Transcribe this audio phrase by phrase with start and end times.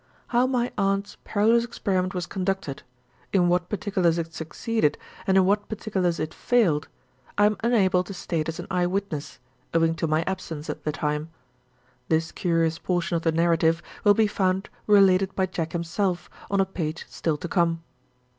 [0.29, 2.81] How my aunt's perilous experiment was conducted
[3.31, 6.87] in what particulars it succeeded and in what particulars it failed
[7.37, 9.37] I am unable to state as an eyewitness,
[9.75, 11.29] owing to my absence at the time.
[12.09, 16.65] This curious portion of the narrative will be found related by Jack himself, on a
[16.65, 17.83] page still to come.